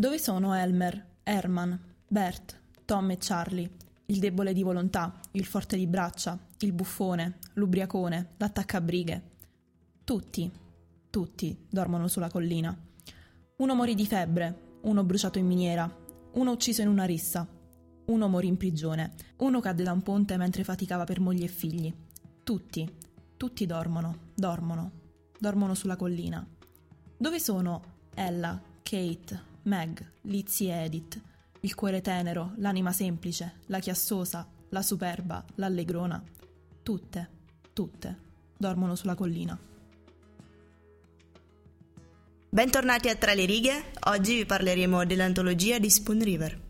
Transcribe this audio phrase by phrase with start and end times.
[0.00, 3.70] Dove sono Elmer, Herman, Bert, Tom e Charlie?
[4.06, 9.22] Il debole di volontà, il forte di braccia, il buffone, l'ubriacone, l'attaccabrighe.
[10.02, 10.50] Tutti,
[11.10, 12.74] tutti dormono sulla collina.
[13.58, 15.94] Uno morì di febbre, uno bruciato in miniera,
[16.32, 17.46] uno ucciso in una rissa,
[18.06, 21.94] uno morì in prigione, uno cadde da un ponte mentre faticava per moglie e figli.
[22.42, 22.90] Tutti,
[23.36, 24.92] tutti dormono, dormono,
[25.38, 26.42] dormono sulla collina.
[27.18, 27.82] Dove sono
[28.14, 31.20] Ella, Kate, Meg, Lizzie Edith?
[31.60, 36.22] Il cuore tenero, l'anima semplice, la chiassosa, la superba, l'allegrona.
[36.82, 37.28] Tutte,
[37.74, 38.18] tutte,
[38.56, 39.58] dormono sulla collina.
[42.48, 46.69] Bentornati a Tra le righe, oggi vi parleremo dell'antologia di Spoon River.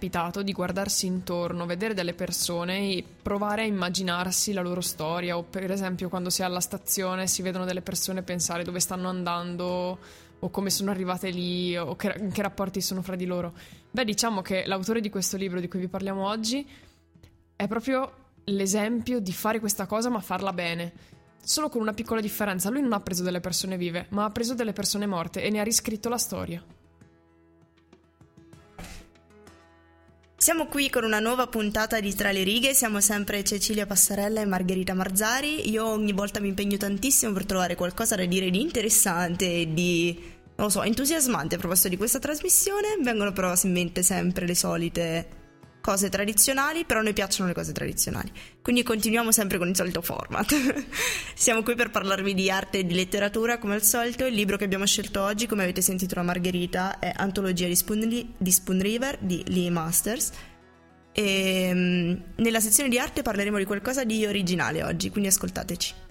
[0.00, 5.36] Capitato di guardarsi intorno, vedere delle persone e provare a immaginarsi la loro storia?
[5.36, 9.10] O per esempio quando si è alla stazione si vedono delle persone pensare dove stanno
[9.10, 9.98] andando
[10.38, 13.52] o come sono arrivate lì o che, che rapporti sono fra di loro.
[13.90, 16.66] Beh, diciamo che l'autore di questo libro di cui vi parliamo oggi
[17.54, 18.10] è proprio
[18.44, 20.92] l'esempio di fare questa cosa ma farla bene.
[21.42, 24.54] Solo con una piccola differenza, lui non ha preso delle persone vive, ma ha preso
[24.54, 26.64] delle persone morte e ne ha riscritto la storia.
[30.40, 34.46] Siamo qui con una nuova puntata di Tra le righe, siamo sempre Cecilia Passarella e
[34.46, 35.68] Margherita Marzari.
[35.68, 40.18] Io ogni volta mi impegno tantissimo per trovare qualcosa da dire di interessante e di,
[40.54, 42.96] non lo so, entusiasmante a proposito di questa trasmissione.
[43.02, 45.39] Vengono però in mente sempre le solite
[45.80, 48.30] cose tradizionali, però a noi piacciono le cose tradizionali.
[48.62, 50.54] Quindi continuiamo sempre con il solito format.
[51.34, 54.26] Siamo qui per parlarvi di arte e di letteratura, come al solito.
[54.26, 58.08] Il libro che abbiamo scelto oggi, come avete sentito da Margherita, è Antologia di Spoon,
[58.36, 60.30] di Spoon River di Lee Masters.
[61.12, 66.08] E um, nella sezione di arte parleremo di qualcosa di originale oggi, quindi ascoltateci.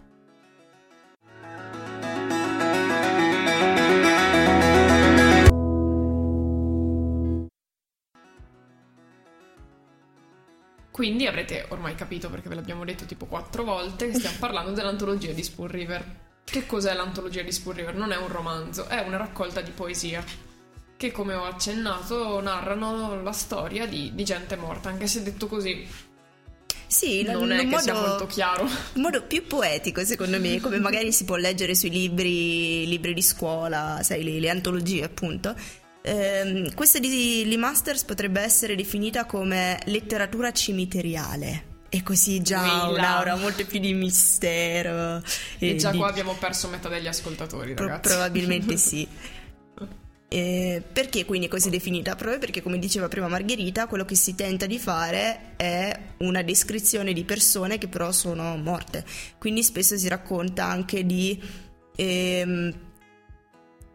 [11.00, 15.32] Quindi avrete ormai capito, perché ve l'abbiamo detto tipo quattro volte, che stiamo parlando dell'antologia
[15.32, 16.04] di Spoon River.
[16.44, 17.96] Che cos'è l'antologia di Spoon River?
[17.96, 20.22] Non è un romanzo, è una raccolta di poesia
[20.98, 25.88] che, come ho accennato, narrano la storia di, di gente morta, anche se detto così.
[26.86, 28.68] Sì, non è che modo, sia molto chiaro.
[28.96, 33.22] In modo più poetico, secondo me, come magari si può leggere sui libri, libri di
[33.22, 35.56] scuola, sai, le, le antologie, appunto.
[36.10, 41.68] Eh, questa di Lee Masters potrebbe essere definita come letteratura cimiteriale.
[41.90, 42.88] E così già Quella.
[42.90, 45.22] un'aura molto più di mistero.
[45.60, 45.98] E già di...
[45.98, 48.10] qua abbiamo perso metà degli ascoltatori, Pro- ragazzi.
[48.10, 49.08] probabilmente sì.
[50.32, 52.16] Eh, perché quindi è così definita?
[52.16, 57.14] Proprio perché, come diceva prima Margherita, quello che si tenta di fare è una descrizione
[57.14, 59.04] di persone che però sono morte.
[59.38, 61.40] Quindi spesso si racconta anche di.
[61.96, 62.88] Ehm,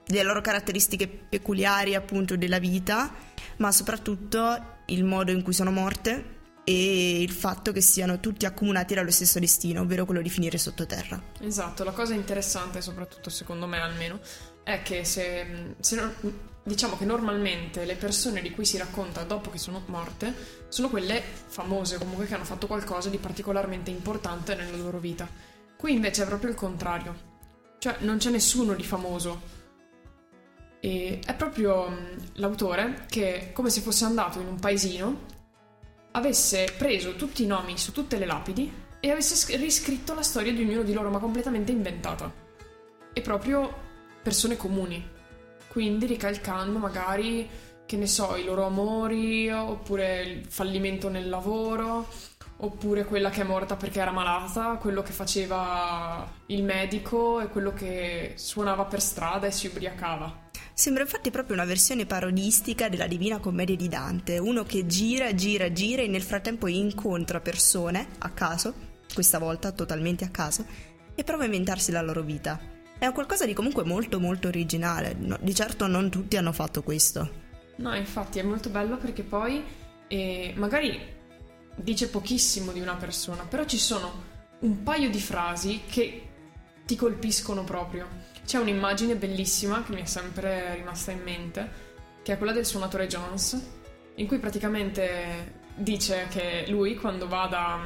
[0.06, 3.12] delle loro caratteristiche peculiari appunto della vita,
[3.56, 6.32] ma soprattutto il modo in cui sono morte
[6.64, 11.22] e il fatto che siano tutti accomunati dallo stesso destino, ovvero quello di finire sottoterra.
[11.40, 14.18] Esatto, la cosa interessante, soprattutto secondo me almeno,
[14.62, 16.14] è che se, se non,
[16.62, 20.34] diciamo che normalmente le persone di cui si racconta dopo che sono morte
[20.68, 25.28] sono quelle famose, comunque che hanno fatto qualcosa di particolarmente importante nella loro vita.
[25.76, 27.14] Qui invece è proprio il contrario,
[27.78, 29.62] cioè non c'è nessuno di famoso.
[30.84, 35.20] E è proprio mh, l'autore che, come se fosse andato in un paesino,
[36.10, 40.52] avesse preso tutti i nomi su tutte le lapidi e avesse sc- riscritto la storia
[40.52, 42.30] di ognuno di loro, ma completamente inventata.
[43.14, 43.72] E proprio
[44.22, 45.02] persone comuni.
[45.68, 47.48] Quindi ricalcando magari,
[47.86, 52.08] che ne so, i loro amori, oppure il fallimento nel lavoro,
[52.58, 57.72] oppure quella che è morta perché era malata, quello che faceva il medico e quello
[57.72, 60.43] che suonava per strada e si ubriacava.
[60.76, 65.70] Sembra infatti proprio una versione parodistica della Divina Commedia di Dante, uno che gira, gira,
[65.70, 68.74] gira e nel frattempo incontra persone a caso,
[69.14, 70.66] questa volta totalmente a caso,
[71.14, 72.60] e prova a inventarsi la loro vita.
[72.98, 77.42] È qualcosa di comunque molto molto originale, no, di certo non tutti hanno fatto questo.
[77.76, 79.62] No, infatti è molto bello perché poi
[80.08, 81.00] eh, magari
[81.76, 86.28] dice pochissimo di una persona, però ci sono un paio di frasi che
[86.84, 88.23] ti colpiscono proprio.
[88.44, 91.70] C'è un'immagine bellissima che mi è sempre rimasta in mente,
[92.22, 93.60] che è quella del suonatore Jones,
[94.16, 97.80] in cui praticamente dice che lui quando va da...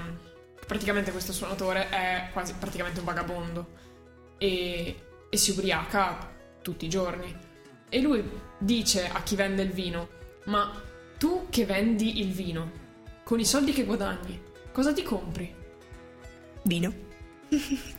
[0.66, 3.66] praticamente questo suonatore è quasi praticamente un vagabondo
[4.36, 4.96] e,
[5.30, 7.34] e si ubriaca tutti i giorni.
[7.88, 8.28] E lui
[8.58, 10.08] dice a chi vende il vino,
[10.44, 10.70] ma
[11.18, 12.70] tu che vendi il vino,
[13.22, 15.54] con i soldi che guadagni, cosa ti compri?
[16.62, 17.06] Vino.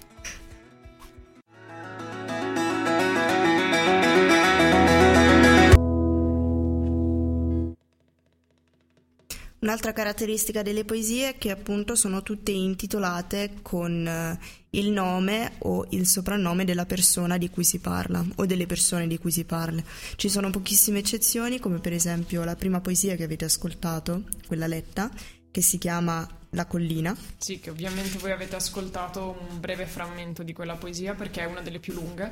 [9.69, 14.39] Un'altra caratteristica delle poesie è che appunto sono tutte intitolate con eh,
[14.71, 19.19] il nome o il soprannome della persona di cui si parla o delle persone di
[19.19, 19.83] cui si parla.
[20.15, 25.11] Ci sono pochissime eccezioni, come per esempio la prima poesia che avete ascoltato, quella letta,
[25.51, 27.15] che si chiama La collina.
[27.37, 31.61] Sì, che ovviamente voi avete ascoltato un breve frammento di quella poesia perché è una
[31.61, 32.31] delle più lunghe,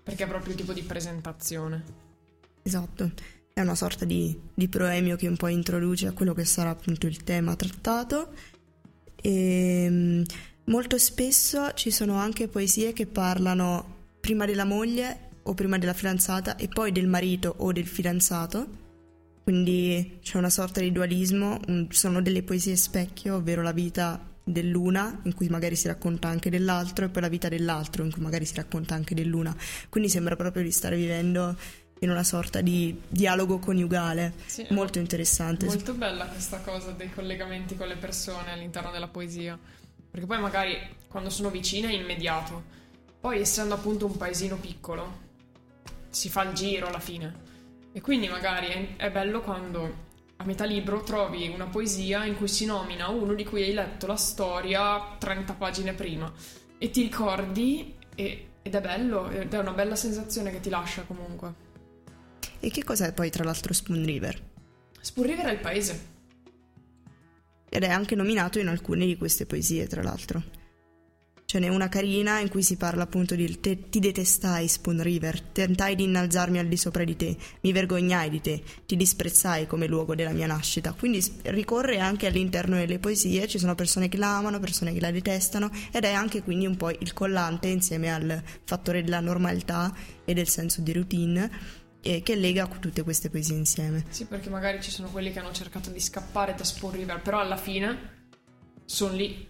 [0.00, 1.82] perché è proprio il tipo di presentazione.
[2.62, 6.70] Esatto è una sorta di, di proemio che un po' introduce a quello che sarà
[6.70, 8.32] appunto il tema trattato.
[9.16, 10.24] E, ehm,
[10.64, 16.56] molto spesso ci sono anche poesie che parlano prima della moglie o prima della fidanzata
[16.56, 18.80] e poi del marito o del fidanzato.
[19.42, 25.34] Quindi c'è una sorta di dualismo, sono delle poesie specchio, ovvero la vita dell'una in
[25.34, 28.54] cui magari si racconta anche dell'altro e poi la vita dell'altro in cui magari si
[28.54, 29.54] racconta anche dell'una.
[29.88, 31.56] Quindi sembra proprio di stare vivendo
[32.02, 34.34] in una sorta di dialogo coniugale.
[34.46, 35.66] Sì, molto interessante.
[35.66, 39.58] Molto bella questa cosa dei collegamenti con le persone all'interno della poesia,
[40.10, 40.76] perché poi magari
[41.08, 42.80] quando sono vicine è immediato,
[43.20, 45.30] poi essendo appunto un paesino piccolo
[46.10, 47.50] si fa il giro alla fine.
[47.92, 52.64] E quindi magari è bello quando a metà libro trovi una poesia in cui si
[52.64, 56.32] nomina uno di cui hai letto la storia 30 pagine prima.
[56.78, 61.02] E ti ricordi e, ed è bello, ed è una bella sensazione che ti lascia
[61.02, 61.61] comunque.
[62.64, 64.40] E che cos'è poi tra l'altro Spoon River?
[65.00, 66.06] Spoon River è il paese.
[67.68, 70.60] Ed è anche nominato in alcune di queste poesie, tra l'altro.
[71.44, 75.40] Ce n'è una carina in cui si parla appunto di te, ti detestai, Spoon River,
[75.40, 79.88] tentai di innalzarmi al di sopra di te, mi vergognai di te, ti disprezzai come
[79.88, 80.92] luogo della mia nascita.
[80.92, 85.10] Quindi ricorre anche all'interno delle poesie, ci sono persone che la amano, persone che la
[85.10, 89.92] detestano ed è anche quindi un po' il collante insieme al fattore della normalità
[90.24, 94.04] e del senso di routine che lega tutte queste poesie insieme.
[94.08, 97.38] Sì, perché magari ci sono quelli che hanno cercato di scappare da Spoon River, però
[97.38, 98.20] alla fine
[98.84, 99.48] sono lì,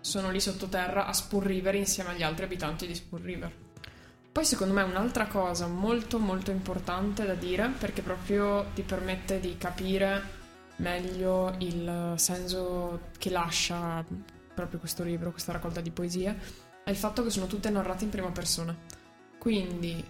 [0.00, 3.52] sono lì sottoterra a Spoon River insieme agli altri abitanti di Spoon River.
[4.32, 9.56] Poi secondo me un'altra cosa molto molto importante da dire, perché proprio ti permette di
[9.58, 10.38] capire
[10.76, 14.04] meglio il senso che lascia
[14.54, 16.38] proprio questo libro, questa raccolta di poesie,
[16.82, 18.74] è il fatto che sono tutte narrate in prima persona.
[19.38, 20.02] Quindi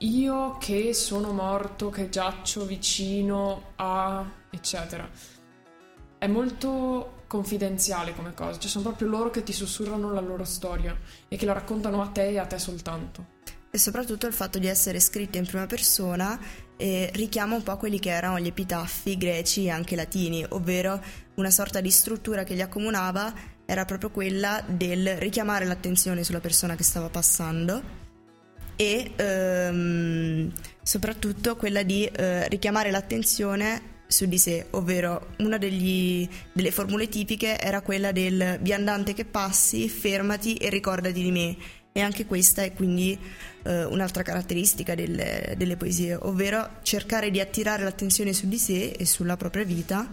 [0.00, 4.24] io che sono morto, che giaccio vicino a...
[4.50, 5.08] eccetera.
[6.18, 10.96] È molto confidenziale come cosa, cioè sono proprio loro che ti sussurrano la loro storia
[11.28, 13.34] e che la raccontano a te e a te soltanto.
[13.70, 16.38] E soprattutto il fatto di essere scritte in prima persona
[16.76, 21.02] eh, richiama un po' quelli che erano gli epitaffi greci e anche latini, ovvero
[21.34, 23.32] una sorta di struttura che li accomunava
[23.66, 28.04] era proprio quella del richiamare l'attenzione sulla persona che stava passando
[28.76, 30.52] e ehm,
[30.82, 37.58] soprattutto quella di eh, richiamare l'attenzione su di sé, ovvero una degli, delle formule tipiche
[37.58, 41.56] era quella del viandante che passi, fermati e ricordati di me.
[41.92, 43.18] E anche questa è quindi
[43.64, 49.06] eh, un'altra caratteristica delle, delle, poesie, ovvero cercare di attirare l'attenzione su di sé e
[49.06, 50.06] sulla propria vita,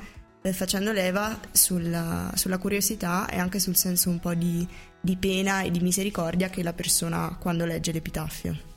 [0.52, 4.68] facendo leva sulla, sulla, curiosità e anche sul senso un po' di,
[5.00, 8.72] di pena e di misericordia che la persona ha quando legge l'epitaffio.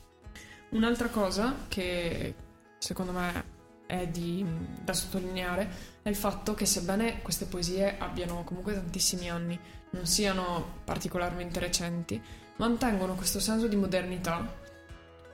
[0.69, 2.33] Un'altra cosa che
[2.77, 3.55] secondo me
[3.85, 4.45] è di,
[4.83, 5.69] da sottolineare
[6.01, 9.59] è il fatto che sebbene queste poesie abbiano comunque tantissimi anni,
[9.91, 12.21] non siano particolarmente recenti,
[12.57, 14.65] mantengono questo senso di modernità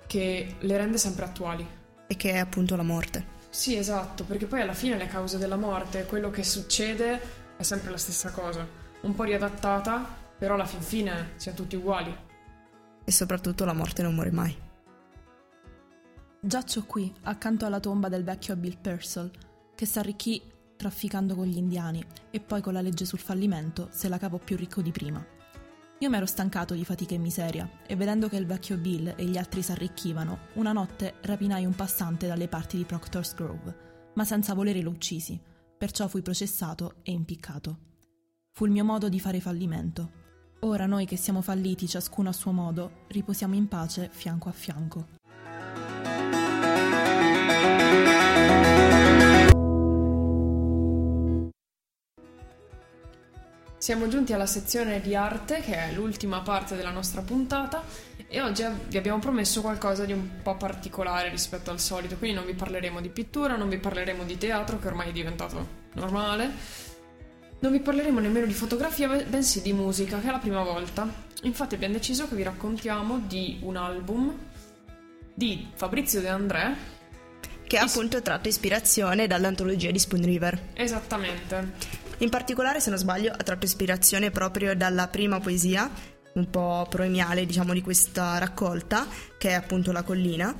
[0.07, 1.67] che le rende sempre attuali.
[2.07, 3.41] E che è appunto la morte.
[3.53, 7.21] Sì, esatto, perché poi alla fine le cause della morte, quello che succede
[7.55, 8.67] è sempre la stessa cosa,
[9.01, 10.03] un po' riadattata,
[10.35, 12.17] però alla fin fine siamo tutti uguali.
[13.03, 14.57] E soprattutto la morte non muore mai.
[16.39, 19.29] Giaccio qui, accanto alla tomba del vecchio Bill Purcell,
[19.75, 20.41] che s'arricchì
[20.75, 24.57] trafficando con gli indiani e poi con la legge sul fallimento se la cavò più
[24.57, 25.23] ricco di prima.
[26.03, 29.37] Io m'ero stancato di fatica e miseria e vedendo che il vecchio Bill e gli
[29.37, 34.81] altri s'arricchivano, una notte rapinai un passante dalle parti di Proctor's Grove, ma senza volere
[34.81, 35.39] lo uccisi,
[35.77, 37.77] perciò fui processato e impiccato.
[38.51, 40.11] Fu il mio modo di fare fallimento
[40.63, 45.07] Ora noi che siamo falliti ciascuno a suo modo, riposiamo in pace fianco a fianco.
[53.83, 57.83] Siamo giunti alla sezione di arte, che è l'ultima parte della nostra puntata,
[58.29, 62.45] e oggi vi abbiamo promesso qualcosa di un po' particolare rispetto al solito, quindi non
[62.45, 66.49] vi parleremo di pittura, non vi parleremo di teatro, che ormai è diventato normale,
[67.59, 71.05] non vi parleremo nemmeno di fotografia, bensì di musica, che è la prima volta.
[71.41, 74.33] Infatti abbiamo deciso che vi raccontiamo di un album
[75.33, 76.73] di Fabrizio De André,
[77.67, 80.69] che ha appunto tratto ispirazione dall'antologia di Spoon River.
[80.71, 82.02] Esattamente.
[82.19, 85.89] In particolare, se non sbaglio, ha tratto ispirazione proprio dalla prima poesia,
[86.33, 90.53] un po' proemiale, diciamo, di questa raccolta, che è appunto La collina,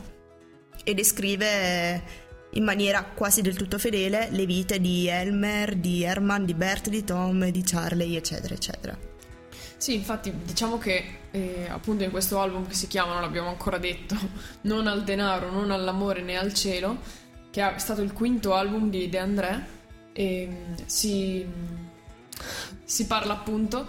[0.83, 2.21] e descrive
[2.53, 7.03] in maniera quasi del tutto fedele le vite di Elmer, di Herman, di Bert, di
[7.03, 8.97] Tom, di Charlie, eccetera, eccetera.
[9.77, 13.77] Sì, infatti diciamo che eh, appunto in questo album che si chiama, non l'abbiamo ancora
[13.77, 14.15] detto,
[14.61, 16.99] Non al denaro, non all'amore né al cielo,
[17.51, 19.65] che è stato il quinto album di De André,
[20.13, 21.45] e mm, si,
[22.83, 23.85] si parla appunto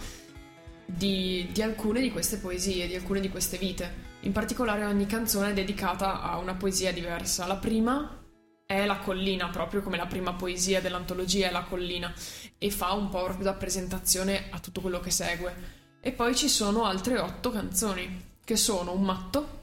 [0.87, 4.13] di, di, alcune di queste poesie, di alcune di queste vite.
[4.21, 7.47] In particolare ogni canzone è dedicata a una poesia diversa.
[7.47, 8.23] La prima
[8.67, 12.13] è La collina, proprio come la prima poesia dell'antologia è La collina,
[12.59, 15.83] e fa un po' proprio da presentazione a tutto quello che segue.
[16.01, 19.63] E poi ci sono altre otto canzoni, che sono un matto,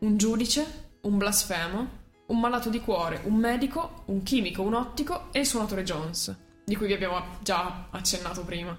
[0.00, 1.98] un giudice, un blasfemo,
[2.30, 6.34] un malato di cuore, un medico, un chimico, un ottico e il suonatore Jones,
[6.64, 8.78] di cui vi abbiamo già accennato prima.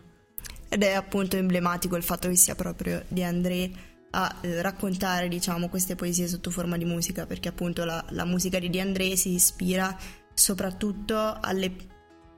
[0.70, 3.72] Ed è appunto emblematico il fatto che sia proprio di André
[4.12, 8.60] a eh, raccontare diciamo queste poesie sotto forma di musica perché appunto la, la musica
[8.60, 9.98] di De André si ispira
[10.34, 11.74] soprattutto alle,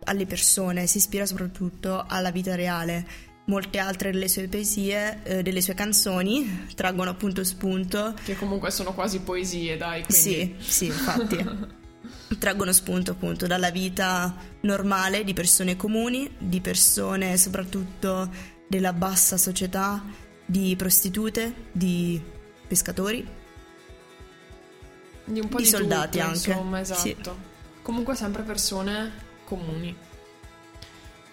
[0.05, 3.07] alle persone, si ispira soprattutto alla vita reale
[3.45, 8.13] molte altre delle sue poesie, eh, delle sue canzoni, traggono appunto spunto.
[8.23, 10.03] Che comunque sono quasi poesie, dai.
[10.03, 10.13] Quindi...
[10.13, 11.81] Sì, sì, infatti.
[12.39, 18.29] traggono spunto appunto dalla vita normale di persone comuni, di persone soprattutto
[18.67, 20.03] della bassa società,
[20.45, 22.21] di prostitute, di
[22.67, 23.41] pescatori.
[25.25, 26.49] Di un po' di, di soldati tutto, anche.
[26.49, 26.99] Insomma, esatto.
[26.99, 27.15] Sì.
[27.81, 29.11] Comunque sempre persone
[29.45, 29.95] comuni.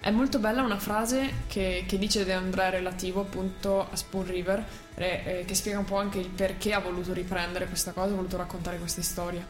[0.03, 4.65] È molto bella una frase che, che dice De André relativo appunto a Spoon River,
[4.95, 8.39] eh, che spiega un po' anche il perché ha voluto riprendere questa cosa, ha voluto
[8.39, 9.47] raccontare questa storia.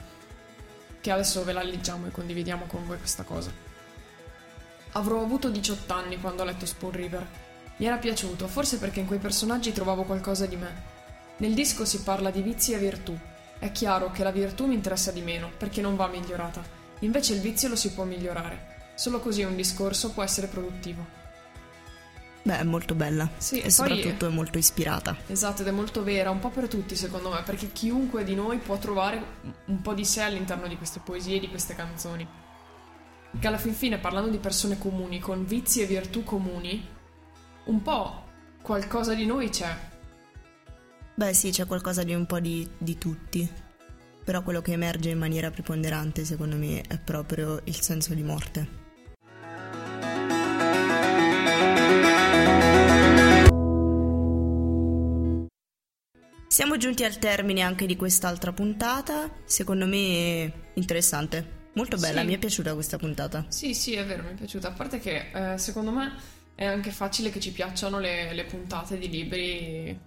[1.00, 3.52] Che adesso ve la leggiamo e condividiamo con voi questa cosa.
[4.92, 7.24] Avrò avuto 18 anni quando ho letto Spoon River.
[7.76, 10.82] Mi era piaciuto, forse perché in quei personaggi trovavo qualcosa di me.
[11.36, 13.16] Nel disco si parla di vizi e virtù.
[13.56, 16.60] È chiaro che la virtù mi interessa di meno, perché non va migliorata.
[16.98, 18.69] Invece il vizio lo si può migliorare.
[19.00, 21.06] Solo così un discorso può essere produttivo.
[22.42, 23.30] Beh, è molto bella.
[23.38, 25.16] Sì, e, soprattutto è molto ispirata.
[25.26, 28.58] Esatto, ed è molto vera, un po' per tutti secondo me, perché chiunque di noi
[28.58, 29.22] può trovare
[29.64, 32.28] un po' di sé all'interno di queste poesie e di queste canzoni.
[33.38, 36.86] Che alla fin fine, parlando di persone comuni, con vizi e virtù comuni,
[37.64, 38.26] un po'
[38.60, 39.74] qualcosa di noi c'è.
[41.14, 43.50] Beh sì, c'è qualcosa di un po' di, di tutti.
[44.22, 48.79] Però quello che emerge in maniera preponderante, secondo me, è proprio il senso di morte.
[56.80, 62.26] Giunti al termine anche di quest'altra puntata, secondo me interessante, molto bella, Sì.
[62.26, 63.44] mi è piaciuta questa puntata.
[63.48, 64.68] Sì, sì, è vero, mi è piaciuta.
[64.68, 66.12] A parte che eh, secondo me
[66.54, 69.98] è anche facile che ci piacciono le, le puntate di libri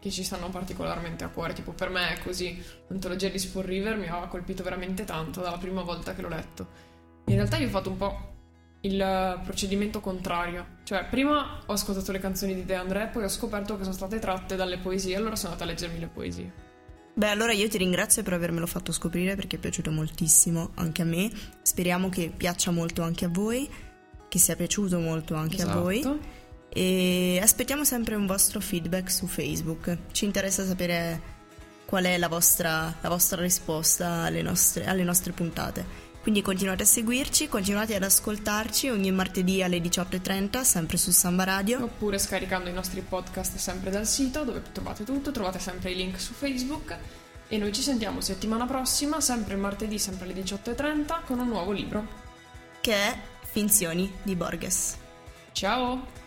[0.00, 1.52] che ci stanno particolarmente a cuore.
[1.52, 2.60] Tipo, per me è così.
[2.88, 6.66] L'antologia di Spoon River mi aveva colpito veramente tanto dalla prima volta che l'ho letto.
[7.26, 8.35] In realtà io ho fatto un po'
[8.86, 10.74] il eh, procedimento contrario.
[10.84, 14.18] Cioè, prima ho ascoltato le canzoni di De André, poi ho scoperto che sono state
[14.18, 16.52] tratte dalle poesie, allora sono andata a leggermi le poesie.
[17.14, 21.06] Beh, allora io ti ringrazio per avermelo fatto scoprire perché è piaciuto moltissimo anche a
[21.06, 21.30] me.
[21.62, 23.68] Speriamo che piaccia molto anche a voi,
[24.28, 25.80] che sia piaciuto molto anche a Esatto.
[25.80, 26.20] voi.
[26.68, 29.96] E aspettiamo sempre un vostro feedback su Facebook.
[30.12, 31.34] Ci interessa sapere
[31.86, 36.05] qual è la vostra, la vostra risposta alle nostre, alle nostre puntate.
[36.26, 41.84] Quindi continuate a seguirci, continuate ad ascoltarci ogni martedì alle 18.30, sempre su Samba Radio.
[41.84, 46.18] Oppure scaricando i nostri podcast sempre dal sito dove trovate tutto, trovate sempre i link
[46.18, 46.96] su Facebook
[47.46, 52.04] e noi ci sentiamo settimana prossima, sempre martedì, sempre alle 18.30 con un nuovo libro.
[52.80, 54.96] che è Finzioni di Borges.
[55.52, 56.25] Ciao!